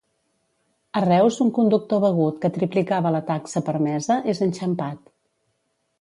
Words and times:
A 1.01 1.03
Reus 1.03 1.37
un 1.45 1.51
conductor 1.57 2.01
begut 2.07 2.41
que 2.45 2.51
triplicava 2.57 3.13
la 3.19 3.23
taxa 3.31 3.65
permesa 3.71 4.19
és 4.35 4.43
enxampat. 4.47 5.05